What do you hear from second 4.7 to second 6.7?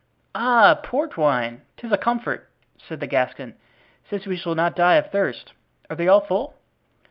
die of thirst. Are they all full?"